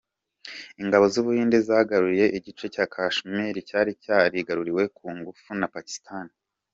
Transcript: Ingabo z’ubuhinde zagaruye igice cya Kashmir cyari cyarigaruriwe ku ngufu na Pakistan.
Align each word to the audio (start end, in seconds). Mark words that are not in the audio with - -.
Ingabo 0.81 1.05
z’ubuhinde 1.13 1.57
zagaruye 1.67 2.25
igice 2.37 2.65
cya 2.73 2.85
Kashmir 2.93 3.55
cyari 3.69 3.91
cyarigaruriwe 4.03 4.83
ku 4.97 5.05
ngufu 5.17 5.49
na 5.59 5.67
Pakistan. 5.75 6.25